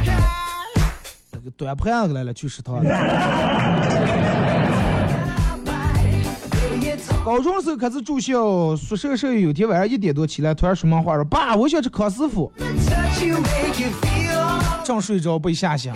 [0.06, 0.20] car.
[1.32, 2.82] 这个端盘子来了，去食堂。
[7.30, 12.52] 高中时候开始住校，宿舍舍友有天晚上一点多起来，突然说梦话说：“爸，我想吃康师傅。”
[14.84, 15.94] 正睡着被吓醒。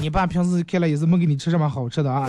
[0.00, 2.28] 你爸平时看来也是没给你吃什么好吃的啊。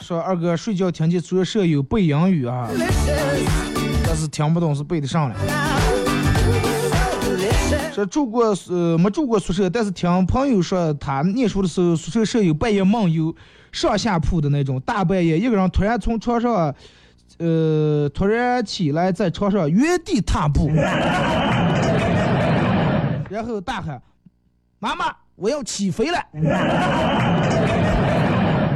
[0.00, 2.70] 说二哥睡觉听见宿舍舍友背英语啊，
[4.06, 5.36] 但是听不懂是背得上来。
[7.70, 7.92] Listen.
[7.94, 13.34] 说住过呃没住过宿舍，但是听朋友说他念书的时候，宿舍舍友半夜梦游
[13.72, 16.74] 上下铺的那种，大半夜一个人突然从床上，
[17.38, 20.68] 呃突然起来在床上原地踏步，
[23.30, 24.02] 然后大喊
[24.80, 26.18] ：“妈妈，我要起飞了！”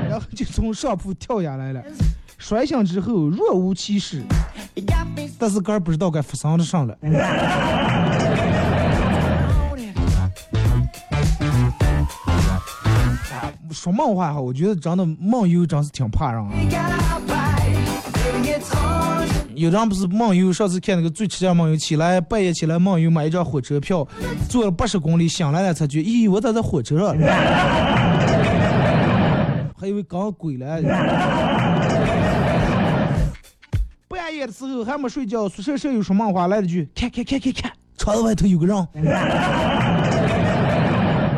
[0.09, 1.83] 然后就从上铺跳下来了，
[2.39, 4.23] 摔下之后若无其事，
[5.39, 6.97] 但是哥不知道该发生的上了。
[13.75, 16.51] 说梦话哈，我觉得真的梦游真是挺怕人啊。
[19.55, 24.07] 有人不是梦游，上次看那个最气人梦游，起来半夜起来梦游，买一张火车票，
[24.49, 27.17] 坐了八十公里，醒来了才觉，咦，我咋在火车上？
[29.79, 30.81] 还以为刚鬼了。
[34.09, 38.77] 半夜的时候还没睡觉，宿舍舍友说梦话来了句：“看看看看看，窗子外头有个人。”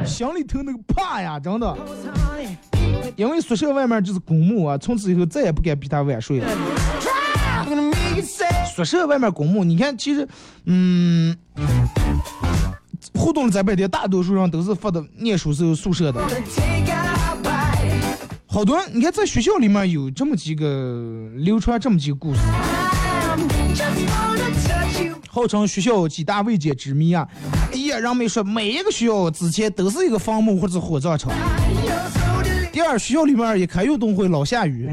[0.07, 1.77] 心里头那个怕呀，真的。
[3.17, 6.49] 因为宿舍外面就是公墓啊，从此以后再也不敢比他晚睡了。
[8.75, 10.27] 宿舍外面公墓，你看，其实，
[10.65, 11.37] 嗯，
[13.15, 16.21] 互动的在白天，大多数人都是发的念书时候宿舍的。
[18.47, 22.41] 好多，你看在学校里面有这么几个流传这么几个故事，
[25.29, 27.27] 号称学校几大未解之谜啊。
[27.77, 31.31] 第一，人们说每一个学校之前都是一个坟墓或者火葬场。
[32.73, 34.89] 第二，学校里面一开运动会老下雨。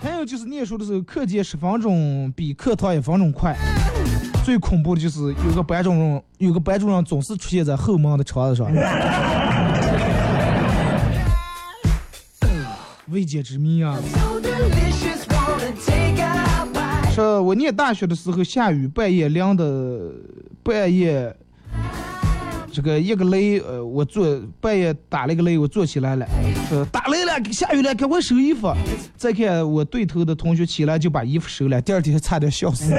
[0.00, 3.56] 还有就是念书的时候，课间十分钟比课堂一分钟快。
[4.44, 8.72] 最恐怖的就是有个班主任，有个班主任总是出现在后门的窗子上。
[13.08, 13.98] 未解之谜啊！
[17.14, 20.10] 说我念大学的时候下雨，半夜凉的，
[20.64, 21.32] 半夜
[22.72, 26.26] 这个一个雷，呃，我坐半夜打了一个雷，我坐起来了，
[26.68, 28.74] 说打雷了，下雨了，赶快收衣服。
[29.16, 32.92] 再看我对头的同学起来就把衣服收了，第二天差点笑死。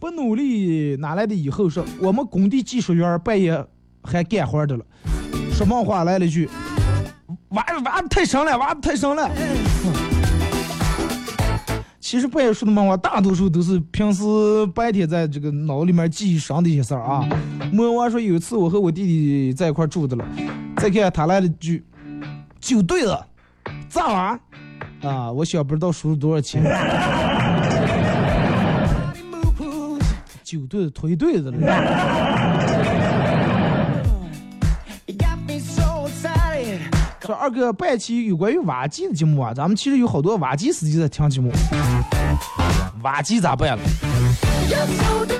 [0.00, 1.70] 不努力哪来的以后？
[1.70, 3.64] 说我们工地技术员半夜
[4.02, 4.84] 还干活的了。
[5.52, 6.50] 说梦话来了句
[7.50, 9.30] ：“挖挖的太深了，挖的太深了。”
[12.14, 14.22] 其实半夜说的梦话，大多数都是平时
[14.72, 17.28] 白天在这个脑里面记忆上的一些事儿啊。
[17.72, 20.24] 莫娃说有一次我和我弟弟在一块住的了，
[20.76, 21.84] 再看他来了句
[22.62, 23.26] ：“酒对了，
[23.88, 24.40] 咋玩？”
[25.02, 26.62] 啊，我想不知道输了多少钱。
[30.44, 31.50] 酒对了，推对了
[37.24, 41.50] 说二哥办期有关于挖机的节目啊，咱们其实有好多挖机司机在听节目。
[43.02, 43.82] 挖机咋办了？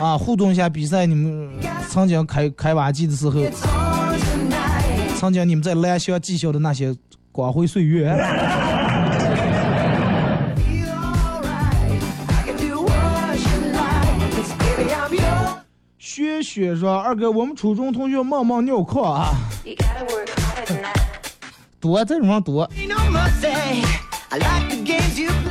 [0.00, 1.50] 啊，互动一下比赛，你们
[1.88, 3.38] 曾经开开挖机的时候，
[5.18, 6.96] 曾经你们在蓝翔技校的那些
[7.30, 8.16] 光辉岁月。
[15.98, 19.34] 雪雪说：“二哥，我们初中同学梦梦尿炕啊。”
[21.84, 22.66] 多这种人多？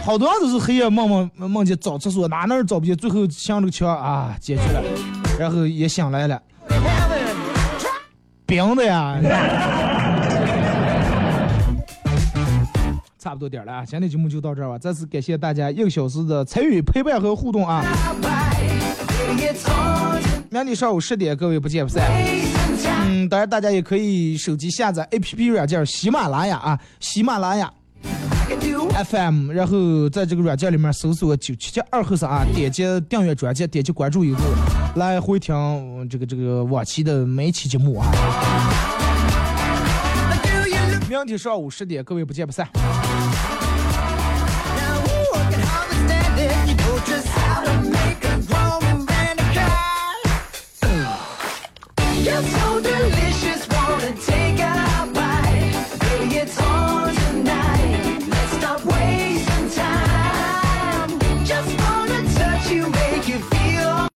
[0.03, 4.81] 好多人都是黑夜梦梦梦见找厕所，哪哪找不见，最后向着墙啊解决了，
[5.39, 6.41] 然后也醒来了，
[8.47, 9.19] 冰的呀。
[13.19, 14.77] 差不多点了啊，今天节目就到这儿吧。
[14.79, 17.85] 再次感谢大家一个小时的参与、陪伴和互动啊！
[20.49, 22.03] 明天上午十点，各位不见不散。
[23.29, 27.71] 当然大家也可以手机下载 APP 软件喜马拉雅啊，喜马拉雅
[29.05, 34.41] FM，然后在这个软件里面搜索九七七二后生啊，点击订阅专辑，点击关注以后，
[34.95, 35.55] 来回听
[36.09, 38.11] 这个这个往期的每期节目啊。
[41.09, 42.67] 明天上午十点，各位不见不散。